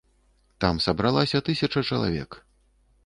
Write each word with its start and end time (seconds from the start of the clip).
Там 0.63 0.79
сабралася 0.85 1.41
тысяча 1.49 1.85
чалавек. 1.91 2.31